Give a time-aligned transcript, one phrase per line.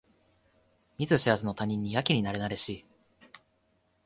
[0.97, 2.85] 見ず知らずの他人にやけになれなれしい